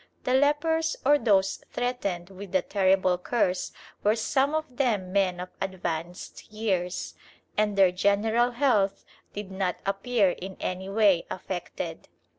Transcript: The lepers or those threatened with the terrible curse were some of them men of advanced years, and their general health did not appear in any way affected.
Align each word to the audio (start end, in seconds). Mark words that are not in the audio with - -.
The 0.23 0.33
lepers 0.33 0.95
or 1.05 1.19
those 1.19 1.63
threatened 1.71 2.31
with 2.31 2.53
the 2.53 2.63
terrible 2.63 3.19
curse 3.19 3.71
were 4.03 4.15
some 4.15 4.55
of 4.55 4.77
them 4.77 5.11
men 5.13 5.39
of 5.39 5.49
advanced 5.61 6.49
years, 6.51 7.13
and 7.55 7.77
their 7.77 7.91
general 7.91 8.49
health 8.49 9.05
did 9.33 9.51
not 9.51 9.75
appear 9.85 10.31
in 10.31 10.57
any 10.59 10.89
way 10.89 11.27
affected. 11.29 12.07